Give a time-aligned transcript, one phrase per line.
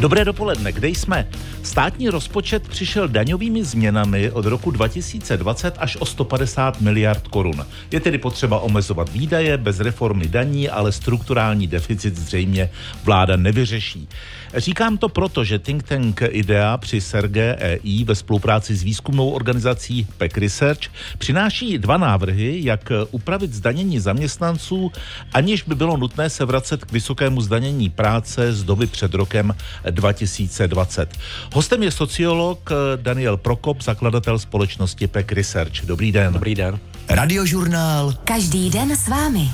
[0.00, 1.28] Dobré dopoledne, kde jsme?
[1.62, 7.66] Státní rozpočet přišel daňovými změnami od roku 2020 až o 150 miliard korun.
[7.90, 12.70] Je tedy potřeba omezovat výdaje bez reformy daní, ale strukturální deficit zřejmě
[13.04, 14.08] vláda nevyřeší.
[14.56, 20.06] Říkám to proto, že think tank IDEA při Serge EI ve spolupráci s výzkumnou organizací
[20.18, 20.80] PEC Research
[21.18, 24.92] přináší dva návrhy, jak upravit zdanění zaměstnanců,
[25.32, 29.54] aniž by bylo nutné se vracet k vysokému zdanění práce z doby před rokem
[29.90, 31.18] 2020.
[31.54, 35.84] Hostem je sociolog Daniel Prokop, zakladatel společnosti PEC Research.
[35.84, 36.32] Dobrý den.
[36.32, 36.78] Dobrý den.
[37.08, 38.12] Radiožurnál.
[38.24, 39.50] Každý den s vámi.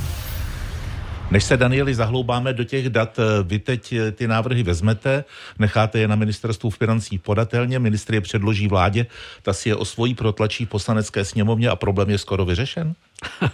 [1.30, 5.24] Než se, Danieli, zahloubáme do těch dat, vy teď ty návrhy vezmete,
[5.58, 9.06] necháte je na ministerstvu financí podatelně, ministr je předloží vládě,
[9.42, 12.94] ta si je osvojí, protlačí v poslanecké sněmovně a problém je skoro vyřešen?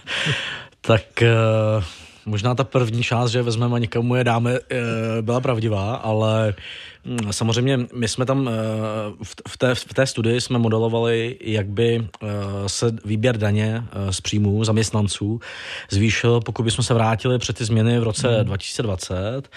[0.81, 1.83] tak uh,
[2.27, 4.67] možná ta první část, že vezmeme a někomu je dáme, uh,
[5.21, 6.53] byla pravdivá, ale
[7.07, 8.51] Mm, samozřejmě my jsme tam eh,
[9.47, 12.27] v té, v té studii jsme modelovali, jak by eh,
[12.67, 15.39] se výběr daně eh, z příjmů zaměstnanců
[15.89, 18.45] zvýšil, pokud bychom se vrátili před ty změny v roce hmm.
[18.45, 19.49] 2020,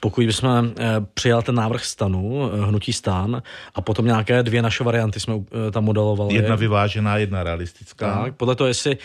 [0.00, 0.72] pokud bychom
[1.14, 3.42] přijal ten návrh stanu, hnutí stan
[3.74, 5.34] a potom nějaké dvě naše varianty jsme
[5.70, 6.34] tam modelovali.
[6.34, 8.22] Jedna vyvážená, jedna realistická.
[8.22, 8.98] Tak, podle toho, jestli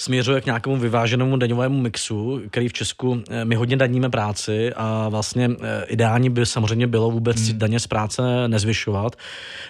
[0.00, 5.08] směřuje k nějakému vyváženému daňovému mixu, který v Česku eh, my hodně daníme práci a
[5.08, 7.58] vlastně eh, ideální by samozřejmě bylo vůbec hmm.
[7.58, 9.16] daně z práce nezvyšovat,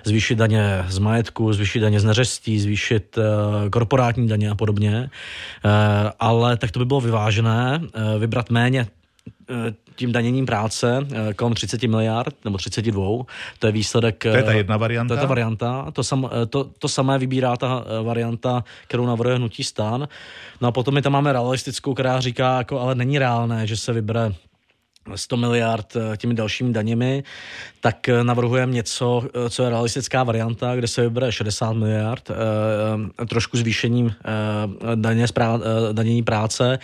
[0.05, 5.11] zvýšit daně z majetku, zvýšit daně z neřestí, zvýšit uh, korporátní daně a podobně,
[6.21, 7.81] ale tak to by bylo vyvážené,
[8.19, 8.87] vybrat méně
[10.01, 13.03] tím daněním práce eh, kolem 30 miliard nebo 32.
[13.59, 14.25] To je výsledek.
[14.25, 15.15] To je ta jedna varianta?
[15.15, 15.91] To je ta varianta.
[15.93, 20.09] To, sam, eh, to, to samé vybírá ta eh, varianta, kterou navrhuje hnutí stan.
[20.61, 23.93] No a potom my tam máme realistickou, která říká, jako, ale není reálné, že se
[23.93, 24.33] vybere
[25.15, 27.23] 100 miliard těmi dalšími daněmi,
[27.81, 32.31] tak navrhujeme něco, co je realistická varianta, kde se vybere 60 miliard,
[33.29, 34.15] trošku zvýšením
[34.95, 35.27] daně,
[35.93, 36.79] danění práce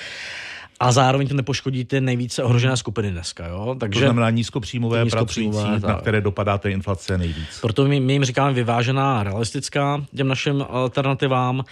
[0.80, 3.46] a zároveň to nepoškodí ty nejvíce ohrožené skupiny dneska.
[3.46, 3.76] Jo?
[3.80, 7.60] Takže, to znamená nízkopříjmové, nízkopříjmové pracující, na které dopadá té inflace nejvíc.
[7.60, 11.64] Proto my, my jim říkáme vyvážená, realistická těm našim alternativám.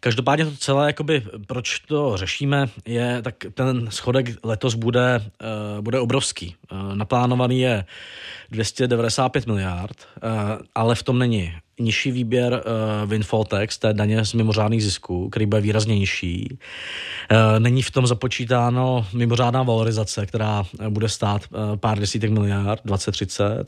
[0.00, 5.22] Každopádně to celé, jakoby, proč to řešíme, je, tak ten schodek letos bude,
[5.76, 6.56] uh, bude obrovský.
[6.72, 7.84] Uh, naplánovaný je
[8.50, 10.30] 295 miliard, uh,
[10.74, 11.52] ale v tom není
[11.82, 16.58] nižší výběr uh, windfall tax, té daně z mimořádných zisků, který bude výrazně nižší.
[17.30, 23.64] Uh, není v tom započítáno mimořádná valorizace, která bude stát uh, pár desítek miliard, 20-30.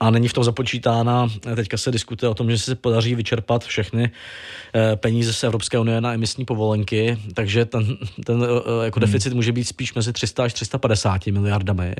[0.00, 4.02] A není v tom započítána, teďka se diskutuje o tom, že se podaří vyčerpat všechny
[4.02, 8.48] uh, peníze z Evropské unie na emisní povolenky, takže ten, ten uh,
[8.84, 9.06] jako hmm.
[9.06, 11.94] deficit může být spíš mezi 300 až 350 miliardami.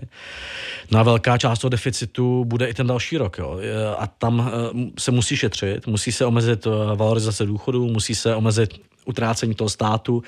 [0.90, 3.38] No a velká část toho deficitu bude i ten další rok.
[3.38, 3.60] Jo.
[3.98, 4.52] A tam
[4.98, 8.70] se musí šetřit, musí se omezit eh, valorizace důchodů, musí se omezit
[9.04, 10.22] utrácení toho státu,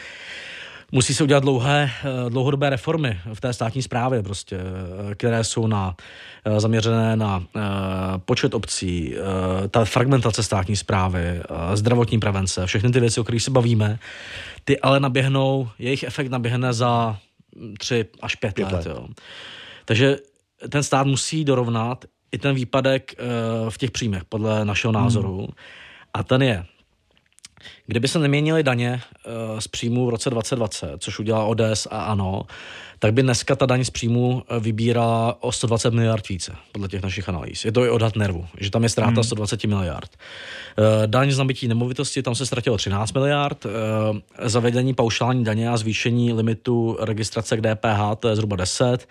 [0.92, 5.66] musí se udělat dlouhé, eh, dlouhodobé reformy v té státní správě, prostě, eh, které jsou
[5.66, 5.94] na,
[6.58, 7.42] zaměřené na
[8.24, 9.14] počet obcí,
[9.70, 11.40] ta fragmentace státní správy,
[11.74, 13.98] zdravotní prevence, všechny ty věci, o kterých se bavíme,
[14.64, 17.16] ty ale naběhnou, jejich efekt naběhne za
[17.78, 18.86] tři až pět, pět let.
[18.86, 18.86] let.
[18.86, 19.08] Jo.
[19.84, 20.16] Takže
[20.68, 25.02] ten stát musí dorovnat i ten výpadek uh, v těch příjmech, podle našeho hmm.
[25.02, 25.38] názoru.
[25.38, 25.48] Hmm.
[26.14, 26.64] A ten je,
[27.86, 29.00] kdyby se neměnily daně
[29.52, 32.42] uh, z příjmu v roce 2020, což udělá ODS a ANO,
[32.98, 37.02] tak by dneska ta daň z příjmu eh, vybírala o 120 miliard více, podle těch
[37.02, 37.64] našich analýz.
[37.64, 39.24] Je to i odhad nervu, že tam je ztráta hmm.
[39.24, 40.10] 120 miliard.
[41.06, 43.66] Daň z nabití nemovitosti, tam se ztratilo 13 miliard.
[44.42, 49.08] Zavedení paušální daně a zvýšení limitu registrace k DPH, to je zhruba 10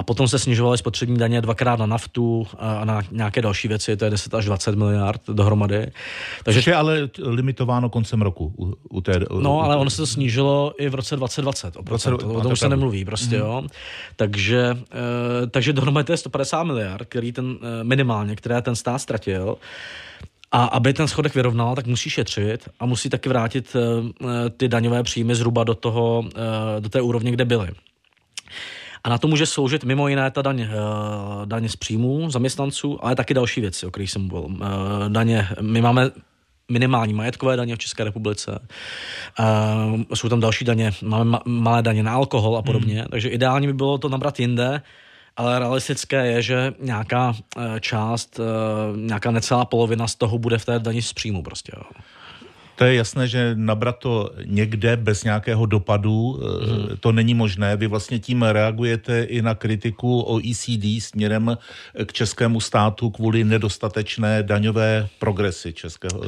[0.00, 4.04] a potom se snižovaly spotřební daně dvakrát na naftu a na nějaké další věci, to
[4.04, 5.90] je 10 až 20 miliard dohromady.
[6.44, 8.54] Takže je ale limitováno koncem roku.
[8.58, 11.76] U, u té, u, no, ale ono se to snížilo i v roce 2020.
[11.76, 13.40] O, roce, o, o tom se nemluví prostě, mm.
[13.42, 13.62] jo.
[14.16, 14.76] Takže,
[15.44, 19.56] e, takže dohromady to je 150 miliard, který ten e, minimálně, které ten stát ztratil.
[20.52, 25.02] A aby ten schodek vyrovnal, tak musí šetřit a musí taky vrátit e, ty daňové
[25.02, 26.24] příjmy zhruba do, toho,
[26.80, 27.68] do té úrovně, kde byly.
[29.04, 30.68] A na to může sloužit mimo jiné ta daň, eh,
[31.44, 34.56] daně z příjmů zaměstnanců, ale taky další věci, o kterých jsem mluvil.
[34.62, 34.66] Eh,
[35.08, 36.10] daně, my máme
[36.70, 38.58] minimální majetkové daně v České republice.
[39.38, 43.08] Uh, jsou tam další daně, máme ma- malé daně na alkohol a podobně, hmm.
[43.10, 44.82] takže ideálně by bylo to nabrat jinde,
[45.36, 50.64] ale realistické je, že nějaká uh, část, uh, nějaká necelá polovina z toho bude v
[50.64, 51.72] té daní z příjmu prostě.
[51.76, 51.82] Jo.
[52.80, 56.96] To je jasné, že nabrat to někde bez nějakého dopadu, hmm.
[57.00, 57.76] to není možné.
[57.76, 61.58] Vy vlastně tím reagujete i na kritiku OECD směrem
[62.06, 66.22] k českému státu kvůli nedostatečné daňové progresy českého,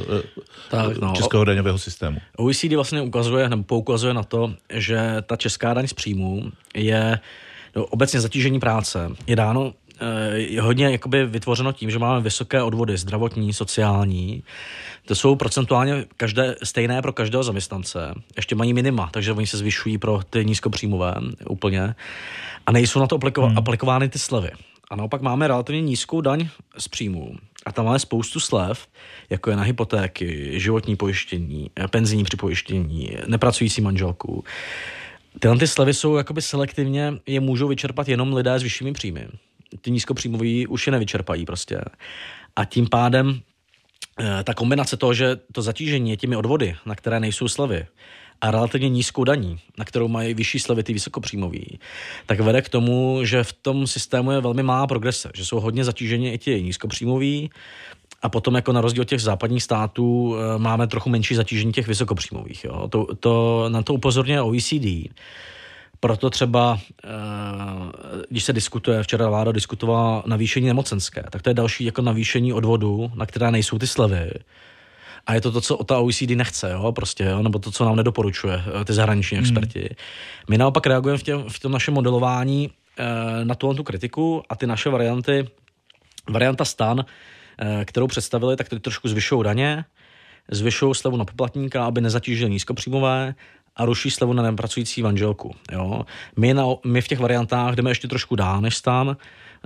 [0.69, 1.13] tak, no.
[1.15, 2.17] českého daňového systému.
[2.37, 7.19] OECD vlastně ukazuje nebo poukazuje na to, že ta česká daň z příjmů je
[7.75, 9.73] no, obecně zatížení práce je dáno
[10.33, 14.43] je hodně jakoby vytvořeno tím, že máme vysoké odvody zdravotní, sociální.
[15.05, 18.13] To jsou procentuálně každé, stejné pro každého zaměstnance.
[18.35, 21.15] Ještě mají minima, takže oni se zvyšují pro ty nízkopříjmové
[21.49, 21.95] úplně.
[22.65, 23.57] A nejsou na to apliko- hmm.
[23.57, 24.51] aplikovány ty slevy.
[24.91, 26.47] A naopak máme relativně nízkou daň
[26.77, 27.35] z příjmů.
[27.65, 28.87] A tam máme spoustu slev,
[29.29, 34.43] jako je na hypotéky, životní pojištění, penzijní připojištění, nepracující manželku.
[35.39, 39.27] Tyhle ty slevy jsou jakoby selektivně, je můžou vyčerpat jenom lidé s vyššími příjmy
[39.81, 41.81] ty nízkopříjmoví už je nevyčerpají prostě.
[42.55, 43.39] A tím pádem
[44.19, 47.85] eh, ta kombinace toho, že to zatížení je těmi odvody, na které nejsou slevy,
[48.43, 51.79] a relativně nízkou daní, na kterou mají vyšší slevy ty vysokopříjmoví,
[52.25, 55.83] tak vede k tomu, že v tom systému je velmi malá progrese, že jsou hodně
[55.83, 57.49] zatíženi i ti nízkopříjmoví
[58.21, 61.87] a potom jako na rozdíl od těch západních států eh, máme trochu menší zatížení těch
[61.87, 62.63] vysokopříjmových.
[62.63, 62.87] Jo.
[62.87, 65.09] To, to, na to upozorňuje OECD
[66.03, 67.09] proto třeba, eh,
[68.29, 73.11] když se diskutuje, včera vláda diskutovala navýšení nemocenské, tak to je další jako navýšení odvodu,
[73.15, 74.31] na které nejsou ty slevy.
[75.25, 77.95] A je to to, co ta OECD nechce, jo, prostě, jo, nebo to, co nám
[77.95, 79.45] nedoporučuje eh, ty zahraniční hmm.
[79.45, 79.95] experti.
[80.49, 84.55] My naopak reagujeme v, těm, v tom našem modelování eh, na tu, tu kritiku a
[84.55, 85.47] ty naše varianty,
[86.29, 87.05] varianta stan,
[87.85, 89.85] kterou představili, tak ty trošku zvyšují daně,
[90.51, 93.35] zvyšují slevu na poplatníka, aby nezatížili nízkopříjmové
[93.75, 95.55] a ruší slevu na nepracující manželku.
[95.71, 96.01] Jo.
[96.37, 99.17] My, na, my v těch variantách jdeme ještě trošku dál než tam,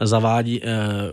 [0.02, 0.68] zavádí, eh,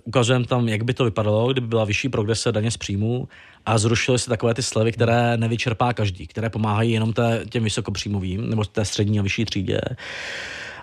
[0.04, 3.28] ukazujeme tam, jak by to vypadalo, kdyby byla vyšší progrese daně z příjmu
[3.66, 8.50] a zrušily se takové ty slevy, které nevyčerpá každý, které pomáhají jenom té, těm vysokopříjmovým
[8.50, 9.80] nebo té střední a vyšší třídě.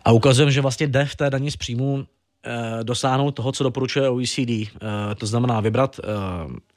[0.06, 2.06] A ukazujeme, že vlastně jde v té daně z příjmu
[2.46, 4.50] eh, dosáhnout toho, co doporučuje OECD.
[4.50, 4.70] Eh,
[5.18, 6.08] to znamená vybrat eh,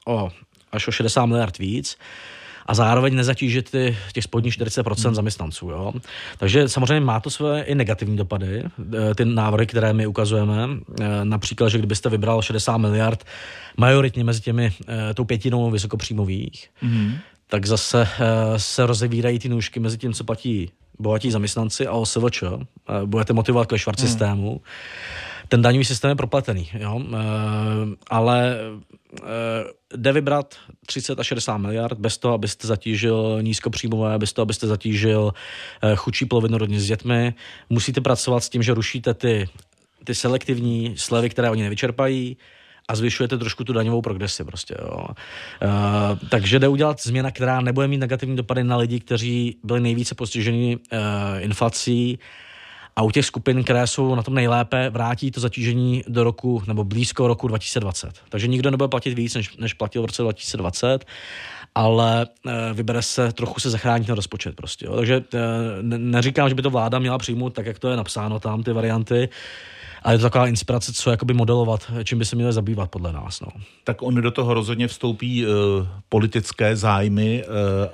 [0.05, 0.29] o
[0.71, 1.97] až o 60 miliard víc,
[2.65, 5.15] a zároveň nezatížit ty, těch spodních 40% hmm.
[5.15, 5.69] zaměstnanců.
[5.69, 5.93] Jo?
[6.37, 10.67] Takže samozřejmě má to své i negativní dopady, eh, ty návrhy, které my ukazujeme.
[11.01, 13.23] Eh, například, že kdybyste vybral 60 miliard
[13.77, 17.17] majoritně mezi těmi eh, tou pětinou vysokopříjmových, hmm.
[17.47, 18.07] tak zase
[18.57, 22.43] se rozevírají ty nůžky mezi tím, co platí bohatí zaměstnanci a OSVČ.
[23.05, 24.07] Budete motivovat ke švart hmm.
[24.07, 24.61] systému
[25.47, 27.01] ten daňový systém je propletený, jo?
[27.01, 27.17] E,
[28.09, 30.55] ale e, jde vybrat
[30.85, 35.33] 30 až 60 miliard bez toho, abyste zatížil nízkopříjmové, bez toho, abyste zatížil
[35.81, 37.33] e, chudší polovinu rodin s dětmi.
[37.69, 39.49] Musíte pracovat s tím, že rušíte ty,
[40.03, 42.37] ty selektivní slevy, které oni nevyčerpají,
[42.87, 45.07] a zvyšujete trošku tu daňovou progresi prostě, jo.
[45.07, 50.15] Uh, takže jde udělat změna, která nebude mít negativní dopady na lidi, kteří byli nejvíce
[50.15, 50.99] postiženi uh,
[51.39, 52.19] inflací
[52.95, 56.83] a u těch skupin, které jsou na tom nejlépe, vrátí to zatížení do roku nebo
[56.83, 58.13] blízko roku 2020.
[58.29, 61.05] Takže nikdo nebude platit víc, než, než platil v roce 2020
[61.75, 64.85] ale e, vybere se, trochu se zachránit ten rozpočet prostě.
[64.85, 64.95] Jo.
[64.95, 68.63] Takže e, neříkám, že by to vláda měla přijmout tak, jak to je napsáno tam,
[68.63, 69.29] ty varianty,
[70.05, 73.41] ale je to taková inspirace, co jakoby modelovat, čím by se měli zabývat podle nás.
[73.41, 73.47] No.
[73.83, 75.51] Tak oni do toho rozhodně vstoupí uh,
[76.09, 77.53] politické zájmy uh,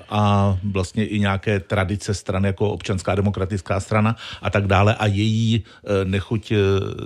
[0.10, 5.64] a vlastně i nějaké tradice strany jako občanská demokratická strana a tak dále a její
[5.64, 6.58] uh, nechuť uh,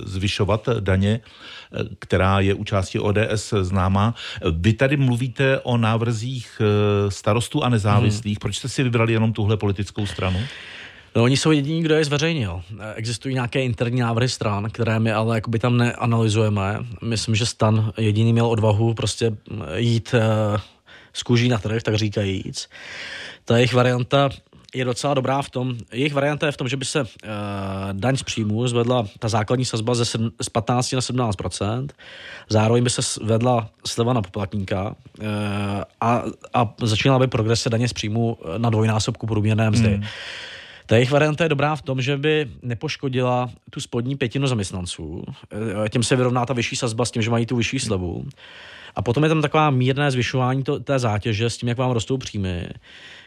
[0.05, 1.19] zvyšovat daně
[1.99, 4.15] která je účastí ODS známá.
[4.51, 6.61] Vy tady mluvíte o návrzích
[7.09, 8.37] starostů a nezávislých.
[8.37, 8.39] Hmm.
[8.41, 10.39] Proč jste si vybrali jenom tuhle politickou stranu?
[11.15, 12.61] No, oni jsou jediní, kdo je zveřejnil.
[12.95, 16.79] Existují nějaké interní návrhy stran, které my ale jakoby tam neanalyzujeme.
[17.01, 19.37] Myslím, že stan jediný měl odvahu prostě
[19.75, 20.59] jít uh,
[21.13, 22.69] z kůží na trh, tak říkajíc.
[23.45, 24.29] Ta jejich varianta
[24.75, 27.07] je docela dobrá v tom, jejich varianta je v tom, že by se uh,
[27.91, 31.87] daň z příjmu zvedla, ta základní sazba ze 7, z 15 na 17%
[32.49, 35.25] zároveň by se zvedla sleva na poplatníka uh,
[36.01, 39.93] a, a začínala by progrese daně z příjmu na dvojnásobku průměrné mzdy.
[39.93, 40.03] Hmm.
[40.85, 45.23] Ta jejich varianta je dobrá v tom, že by nepoškodila tu spodní pětinu zaměstnanců.
[45.85, 48.25] Eh, tím se vyrovná ta vyšší sazba s tím, že mají tu vyšší slevu.
[48.95, 52.17] A potom je tam taková mírné zvyšování to, té zátěže s tím, jak vám rostou
[52.17, 52.69] příjmy,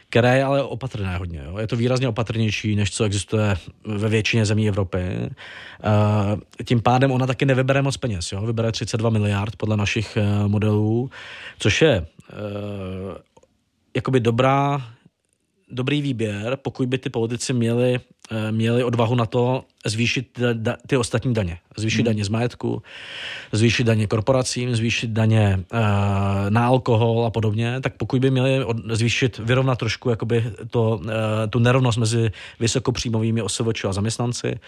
[0.09, 1.41] které je ale opatrné hodně.
[1.45, 1.57] Jo.
[1.57, 4.99] Je to výrazně opatrnější, než co existuje ve většině zemí Evropy.
[5.19, 8.31] Uh, tím pádem ona taky nevybere moc peněz.
[8.31, 8.41] Jo.
[8.45, 11.09] Vybere 32 miliard podle našich uh, modelů,
[11.59, 13.17] což je uh,
[13.95, 14.81] jakoby dobrá
[15.71, 17.99] dobrý výběr, pokud by ty politici měli,
[18.31, 20.39] eh, měli odvahu na to zvýšit
[20.87, 21.57] ty ostatní daně.
[21.77, 22.05] Zvýšit hmm.
[22.05, 22.81] daně z majetku,
[23.51, 25.79] zvýšit daně korporacím, zvýšit daně uh,
[26.49, 31.09] na alkohol a podobně, tak pokud by měli od, zvýšit, vyrovnat trošku jakoby to, uh,
[31.49, 34.59] tu nerovnost mezi vysokopříjmovými OSVČ a zaměstnanci,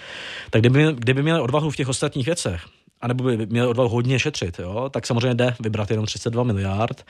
[0.49, 2.61] tak kdyby, kdyby měli odvahu v těch ostatních věcech,
[3.01, 7.05] anebo by měli odvahu hodně šetřit, jo, tak samozřejmě jde vybrat jenom 32 miliard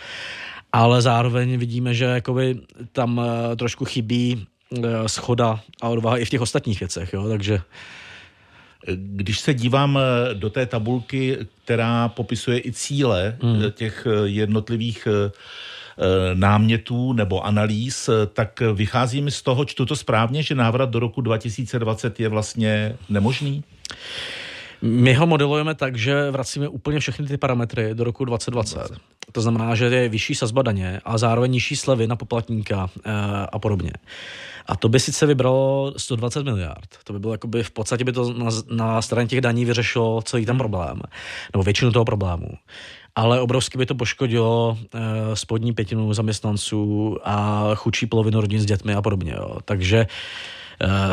[0.74, 2.60] ale zároveň vidíme, že jakoby
[2.92, 4.48] tam eh, trošku chybí
[4.78, 7.62] eh, schoda a odvaha i v těch ostatních věcech, jo, takže...
[8.96, 13.72] Když se dívám eh, do té tabulky, která popisuje i cíle hmm.
[13.72, 15.08] těch jednotlivých
[16.34, 21.22] námětů nebo analýz, tak vychází mi z toho, čtu to správně, že návrat do roku
[21.22, 23.64] 2020 je vlastně nemožný?
[24.82, 28.92] My ho modelujeme tak, že vracíme úplně všechny ty parametry do roku 2020.
[29.32, 33.12] To znamená, že je vyšší sazba daně a zároveň nižší slevy na poplatníka e,
[33.52, 33.92] a podobně.
[34.66, 36.90] A to by sice vybralo 120 miliard.
[37.04, 40.46] To by bylo jakoby, v podstatě by to na, na straně těch daní vyřešilo celý
[40.46, 41.02] ten problém,
[41.54, 42.48] nebo většinu toho problému.
[43.16, 48.94] Ale obrovsky by to poškodilo e, spodní pětinu zaměstnanců a chudší polovinu rodin s dětmi
[48.94, 49.34] a podobně.
[49.38, 49.58] Jo.
[49.66, 50.08] Takže Eh,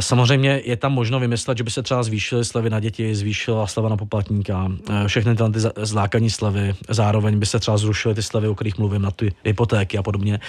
[0.01, 3.89] samozřejmě je tam možno vymyslet, že by se třeba zvýšily slevy na děti, zvýšila sleva
[3.89, 8.49] na poplatníka, eh, všechny ty, ty zlákaní slevy, zároveň by se třeba zrušily ty slevy,
[8.49, 10.41] o kterých mluvím, na ty hypotéky a podobně,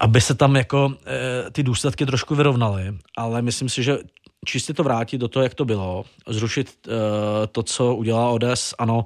[0.00, 3.98] aby se tam jako eh, ty důsledky trošku vyrovnaly, ale myslím si, že
[4.44, 6.88] čistě to vrátit do toho, jak to bylo, zrušit
[7.52, 9.04] to, co udělá ODS, ano,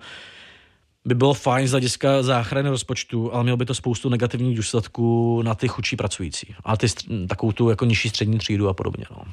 [1.05, 5.55] by bylo fajn z hlediska záchrany rozpočtu, ale mělo by to spoustu negativních důsledků na
[5.55, 6.87] ty chudší pracující a ty,
[7.29, 9.05] takovou tu jako nižší střední třídu a podobně.
[9.11, 9.25] No.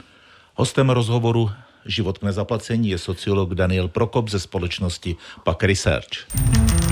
[0.55, 1.49] Hostem rozhovoru
[1.85, 6.07] Život k nezaplacení je sociolog Daniel Prokop ze společnosti PAK Research.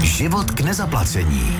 [0.04, 1.58] Život k nezaplacení.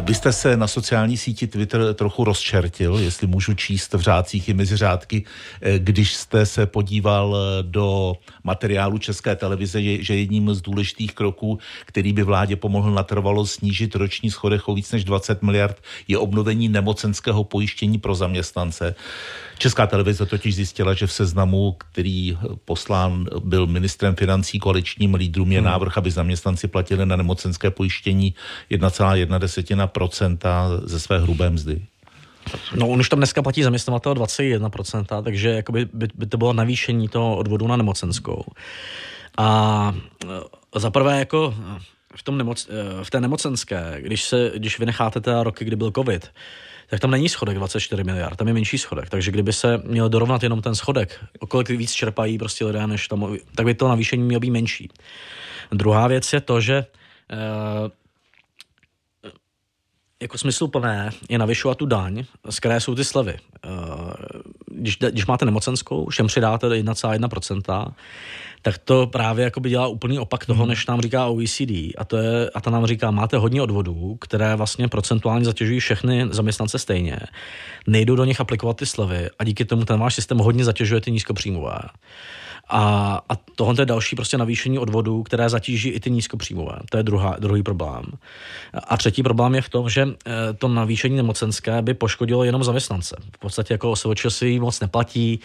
[0.00, 4.54] Vy jste se na sociální síti Twitter trochu rozčertil, jestli můžu číst v řádcích i
[4.54, 5.24] mezi řádky,
[5.60, 11.58] eh, když jste se podíval eh, do materiálu České televize, že jedním z důležitých kroků,
[11.86, 16.68] který by vládě pomohl natrvalo snížit roční schodek o víc než 20 miliard, je obnovení
[16.68, 18.94] nemocenského pojištění pro zaměstnance.
[19.58, 25.58] Česká televize totiž zjistila, že v seznamu, který poslán byl ministrem financí koaličním lídrům, je
[25.58, 25.66] hmm.
[25.66, 28.34] návrh, aby zaměstnanci platili na nemocenské pojištění
[28.70, 30.38] 1,1%
[30.84, 31.82] ze své hrubé mzdy.
[32.76, 37.08] No, on už tam dneska platí zaměstnavatel 21%, takže jakoby by, by to bylo navýšení
[37.08, 38.44] toho odvodu na nemocenskou.
[39.38, 39.94] A
[40.76, 41.54] e, za prvé jako
[42.16, 45.90] v, tom nemoc, e, v té nemocenské, když, se, když vynecháte teda roky, kdy byl
[45.90, 46.30] covid,
[46.90, 49.10] tak tam není schodek 24 miliard, tam je menší schodek.
[49.10, 53.08] Takže kdyby se měl dorovnat jenom ten schodek, o kolik víc čerpají prostě lidé, než
[53.08, 54.88] tam, tak by to navýšení mělo být menší.
[55.72, 56.86] Druhá věc je to, že
[57.30, 57.90] eh,
[60.22, 63.36] jako smysluplné je navyšovat tu daň, z které jsou ty slevy.
[64.84, 67.92] Když, když máte nemocenskou, všem přidáte 1,1%,
[68.62, 70.68] tak to právě jako by dělá úplný opak toho, hmm.
[70.68, 71.70] než nám říká OECD.
[71.98, 76.26] A, to je, a ta nám říká, máte hodně odvodů, které vlastně procentuálně zatěžují všechny
[76.30, 77.18] zaměstnance stejně.
[77.86, 81.10] Nejdou do nich aplikovat ty slevy a díky tomu ten váš systém hodně zatěžuje ty
[81.10, 81.78] nízkopříjmové.
[82.68, 86.78] A, a tohle je další prostě navýšení odvodů, které zatíží i ty nízkopříjmové.
[86.90, 88.04] To je druhá, druhý problém.
[88.88, 93.16] A třetí problém je v tom, že eh, to navýšení nemocenské by poškodilo jenom zaměstnance.
[93.36, 95.40] V podstatě jako OSVČ si moc neplatí,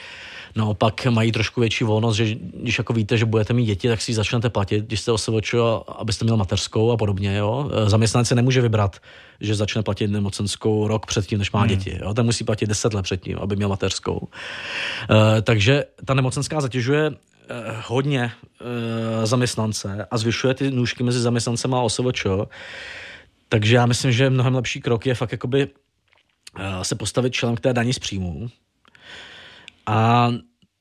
[0.55, 4.11] naopak mají trošku větší volnost, že když jako víte, že budete mít děti, tak si
[4.11, 5.55] ji začnete platit, když jste OSVČ,
[5.87, 7.37] abyste měl mateřskou a podobně.
[7.37, 7.69] Jo?
[7.73, 8.97] Eh, zaměstnanec si nemůže vybrat,
[9.41, 11.69] že začne platit nemocenskou rok předtím, než má hmm.
[11.69, 11.99] děti.
[12.01, 12.13] Jo?
[12.13, 14.17] Ten musí platit 10 let předtím, aby měl mateřskou.
[14.17, 14.27] Uh,
[15.41, 17.11] takže ta nemocenská zatěžuje
[17.51, 18.31] Eh, hodně
[18.61, 22.25] uh, zaměstnance a zvyšuje ty nůžky mezi zaměstnancem a OSVČ.
[23.49, 27.59] Takže já myslím, že mnohem lepší krok je fakt jakoby uh, se postavit čelem k
[27.59, 28.49] té daní z příjmu
[29.85, 30.29] a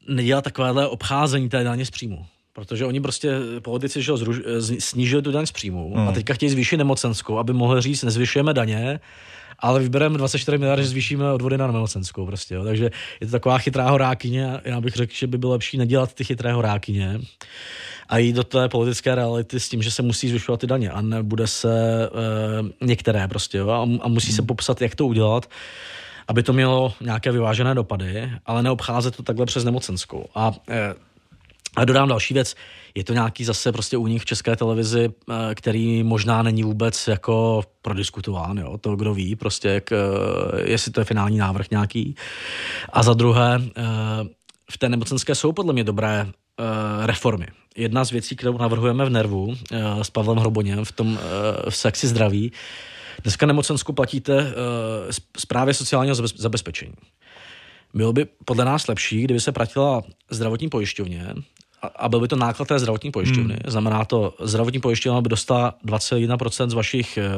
[0.09, 2.27] nedělat takovéhle obcházení té daně z příjmu.
[2.59, 4.41] Protože oni prostě, politici, že zruž,
[4.79, 6.09] snížili tu daň z příjmu hmm.
[6.09, 9.01] a teďka chtějí zvýšit nemocenskou, aby mohli říct, nezvyšujeme daně,
[9.59, 12.65] ale vybereme 24 miliard, že zvýšíme odvody na nemocenskou prostě, jo.
[12.65, 16.15] takže je to taková chytrá horákyně a já bych řekl, že by bylo lepší nedělat
[16.15, 17.21] ty chytré horákyně
[18.09, 21.01] a jít do té politické reality s tím, že se musí zvyšovat ty daně a
[21.01, 22.05] nebude se
[22.81, 24.47] e, některé prostě jo, a, a musí se hmm.
[24.47, 25.51] popsat, jak to udělat,
[26.29, 30.27] aby to mělo nějaké vyvážené dopady, ale neobcházet to takhle přes nemocenskou.
[30.35, 30.95] A e,
[31.77, 32.55] a dodám další věc,
[32.95, 37.63] je to nějaký zase prostě únik v české televizi, eh, který možná není vůbec jako
[37.83, 38.79] prodiskutován, jo?
[38.79, 39.97] to kdo ví, prostě jak, eh,
[40.65, 42.15] jestli to je finální návrh nějaký.
[42.93, 43.83] A za druhé, eh,
[44.71, 46.27] v té nemocenské jsou podle mě dobré
[47.05, 47.47] reformy.
[47.77, 49.55] Jedna z věcí, kterou navrhujeme v Nervu
[50.03, 51.19] s Pavlem Hroboněm v tom
[51.71, 52.53] v sexy zdraví,
[53.23, 54.55] Dneska nemocenskou platíte
[55.39, 56.93] zprávě sociálního zabezpečení.
[57.95, 61.35] Bylo by podle nás lepší, kdyby se platila zdravotní pojišťovně
[61.97, 63.55] a byl by to náklad té zdravotní pojišťovny.
[63.55, 63.71] Hmm.
[63.71, 67.31] Znamená to, zdravotní pojišťovna by dostala 21% z vašich, eh,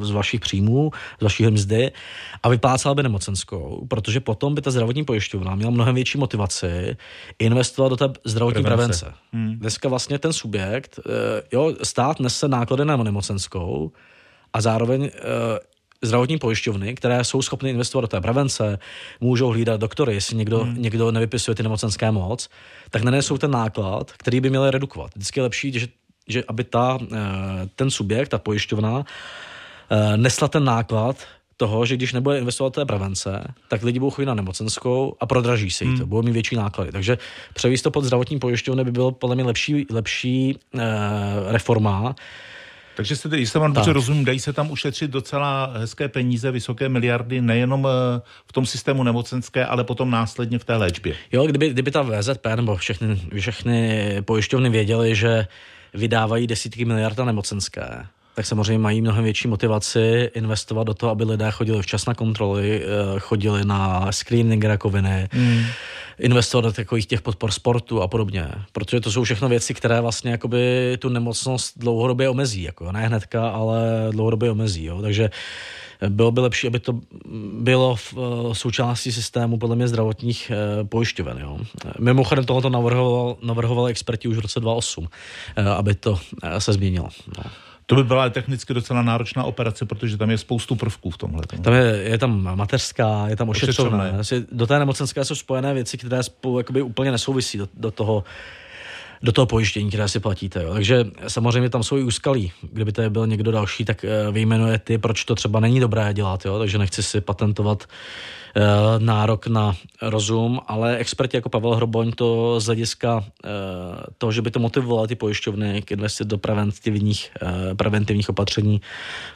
[0.00, 0.90] z vašich příjmů,
[1.20, 1.92] z vašich mzdy
[2.42, 6.96] a vyplácela by nemocenskou, protože potom by ta zdravotní pojišťovna měla mnohem větší motivaci
[7.38, 9.04] investovat do té zdravotní prevence.
[9.04, 9.20] prevence.
[9.32, 9.58] Hmm.
[9.58, 13.92] Dneska vlastně ten subjekt, eh, jo, stát nese náklady na nemocenskou
[14.52, 15.20] a zároveň eh,
[16.06, 18.78] zdravotní pojišťovny, které jsou schopny investovat do té prevence,
[19.20, 20.82] můžou hlídat doktory, jestli někdo, hmm.
[20.82, 22.48] někdo nevypisuje ty nemocenské moc,
[22.90, 25.10] tak nenesou ten náklad, který by měli redukovat.
[25.14, 25.88] Vždycky je lepší, že,
[26.28, 27.16] že aby ta, eh,
[27.76, 29.04] ten subjekt, ta pojišťovna,
[29.90, 31.16] eh, nesla ten náklad
[31.56, 35.70] toho, že když nebude investovat té prevence, tak lidi budou chodit na nemocenskou a prodraží
[35.70, 36.08] se jí to, hmm.
[36.08, 36.92] budou mít větší náklady.
[36.92, 37.18] Takže
[37.54, 40.80] převíst to pod zdravotní pojišťovny by bylo podle mě lepší, lepší eh,
[41.46, 42.14] reforma,
[42.96, 46.88] takže se tedy, jestli vám dobře rozumím, dají se tam ušetřit docela hezké peníze, vysoké
[46.88, 51.14] miliardy, nejenom eh, v tom systému nemocenské, ale potom následně v té léčbě.
[51.32, 55.46] Jo, kdyby, kdyby ta VZP nebo všechny, všechny pojišťovny věděly, že
[55.94, 61.24] vydávají desítky miliard na nemocenské, tak samozřejmě mají mnohem větší motivaci investovat do toho, aby
[61.24, 65.64] lidé chodili včas na kontroly, eh, chodili na screening rakoviny, mm.
[66.18, 68.48] Investovat do takových těch podpor sportu a podobně.
[68.72, 72.62] Protože to jsou všechno věci, které vlastně jakoby tu nemocnost dlouhodobě omezí.
[72.62, 74.84] Jako, ne hnedka, ale dlouhodobě omezí.
[74.84, 75.02] Jo.
[75.02, 75.30] Takže
[76.08, 77.00] bylo by lepší, aby to
[77.52, 81.38] bylo v eh, součástí systému podle mě zdravotních eh, pojišťoven.
[81.38, 81.58] Jo.
[81.98, 85.08] Mimochodem tohoto navrhoval, navrhovali experti už v roce 2008,
[85.76, 86.18] aby to
[86.58, 87.08] se změnilo.
[87.38, 87.44] No.
[87.86, 91.42] To by byla technicky docela náročná operace, protože tam je spoustu prvků v tomhle.
[91.62, 94.18] Tam je, je tam mateřská, je tam ošetřovné.
[94.52, 98.24] Do té nemocenské jsou spojené věci, které spolu jakoby úplně nesouvisí do, do toho
[99.22, 100.62] do toho pojištění, které si platíte.
[100.62, 100.72] Jo.
[100.72, 102.52] Takže samozřejmě tam jsou i úskalí.
[102.72, 106.44] Kdyby to byl někdo další, tak eh, vyjmenuje ty, proč to třeba není dobré dělat.
[106.44, 106.58] Jo.
[106.58, 108.62] Takže nechci si patentovat uh,
[109.02, 113.22] nárok na rozum, ale experti jako Pavel Hroboň to z hlediska uh,
[114.18, 118.80] toho, že by to motivovalo ty pojišťovny k investit do preventivních, uh, preventivních opatření,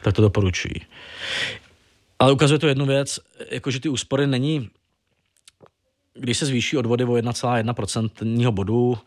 [0.02, 0.74] tak to doporučují.
[2.18, 3.20] Ale ukazuje to jednu věc,
[3.50, 4.70] jakože ty úspory není
[6.14, 8.98] když se zvýší odvody o 1,1% bodu,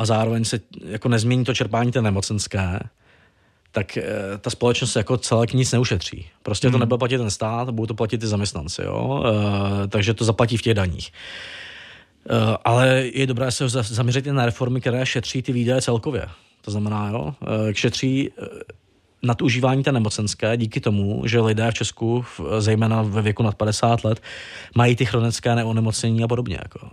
[0.00, 2.80] a zároveň se jako nezmění to čerpání té nemocenské,
[3.72, 4.04] tak e,
[4.40, 6.26] ta společnost jako celek nic neušetří.
[6.42, 6.72] Prostě hmm.
[6.72, 9.24] to nebude platit ten stát, budou to platit ty zaměstnanci, jo?
[9.84, 11.12] E, takže to zaplatí v těch daních.
[12.30, 16.26] E, ale je dobré se zaměřit i na reformy, které šetří ty výdaje celkově.
[16.60, 17.34] To znamená, jo,
[17.70, 18.30] e, šetří
[19.22, 22.24] nadužívání té nemocenské díky tomu, že lidé v Česku,
[22.58, 24.22] zejména ve věku nad 50 let,
[24.74, 26.58] mají ty chronické neonemocnění a podobně.
[26.62, 26.90] Jako.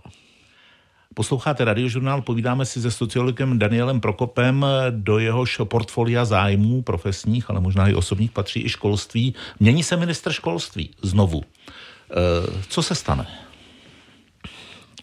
[1.13, 7.88] Posloucháte radiožurnál, povídáme si se sociologem Danielem Prokopem, do jehož portfolia zájmů profesních, ale možná
[7.88, 9.36] i osobních patří i školství.
[9.60, 11.43] Mění se minister školství znovu.
[11.43, 13.28] E, co se stane?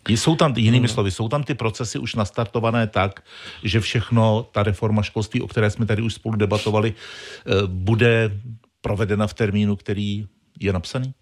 [0.09, 0.95] Jsou tam, jinými hmm.
[0.95, 3.25] slovy, jsou tam ty procesy už nastartované tak,
[3.63, 8.41] že všechno, ta reforma školství, o které jsme tady už spolu debatovali, e, bude
[8.81, 10.27] provedena v termínu, který
[10.61, 11.15] je napsaný?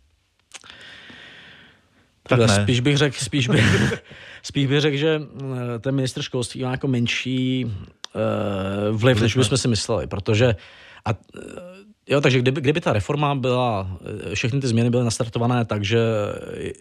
[2.23, 2.62] Tak ne.
[2.62, 3.64] Spíš bych řekl, spíš bych,
[4.43, 9.59] spíš bych řekl, že eh, ten ministr školství má jako menší uh, vliv, než bychom
[9.59, 10.57] si mysleli, protože
[11.05, 11.73] a, eh,
[12.07, 13.99] Jo, takže kdyby, kdyby ta reforma byla,
[14.35, 15.99] všechny ty změny byly nastartované tak, že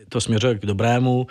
[0.10, 1.28] to směřuje k dobrému,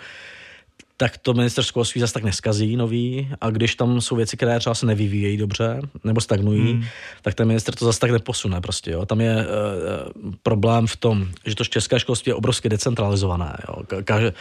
[1.01, 4.75] tak to minister školství zase tak neskazí nový a když tam jsou věci, které třeba
[4.75, 6.83] se nevyvíjejí dobře nebo stagnují, hmm.
[7.21, 8.91] tak ten minister to zase tak neposune prostě.
[8.91, 9.05] Jo.
[9.05, 13.57] Tam je uh, problém v tom, že to české školství je obrovsky decentralizované.
[13.67, 14.01] Jo.
[14.03, 14.33] Každé,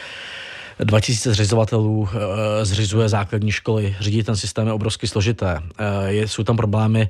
[0.78, 2.08] 2000 zřizovatelů uh,
[2.62, 5.60] zřizuje základní školy, řídí ten systém je obrovsky složité.
[5.60, 7.08] Uh, je, jsou tam problémy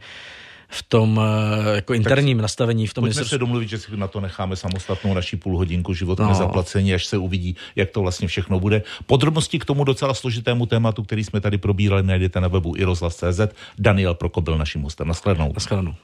[0.70, 2.87] v tom eh, jako interním tak nastavení.
[2.87, 6.18] V tom pojďme se domluvit, že si na to necháme samostatnou naší půl hodinku život
[6.18, 6.29] no.
[6.29, 8.83] nezaplacení, až se uvidí, jak to vlastně všechno bude.
[9.07, 13.40] Podrobnosti k tomu docela složitému tématu, který jsme tady probírali, najdete na webu iRozhlas.cz.
[13.79, 15.09] Daniel Prokop byl naším hostem.
[15.09, 15.53] Naschledanou.
[15.55, 15.94] Naschledanou.